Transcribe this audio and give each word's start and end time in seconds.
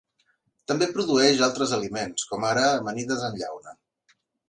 També 0.71 0.87
produeix 0.95 1.45
altres 1.49 1.75
aliments 1.79 2.27
com 2.33 2.49
ara 2.55 2.67
amanides 2.73 3.31
en 3.33 3.43
llauna. 3.45 3.81